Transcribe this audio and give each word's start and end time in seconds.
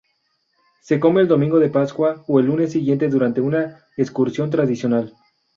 Se 0.81 0.97
come 0.99 1.21
el 1.21 1.27
domingo 1.27 1.59
de 1.59 1.69
Pascua 1.69 2.23
o 2.27 2.39
el 2.39 2.47
lunes 2.47 2.71
siguiente 2.71 3.07
durante 3.07 3.39
una 3.39 3.85
excursión 3.97 4.49
tradicional. 4.49 5.13